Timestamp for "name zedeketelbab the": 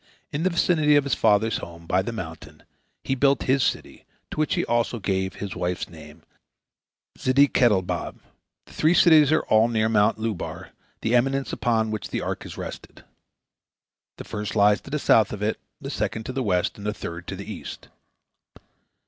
5.91-8.73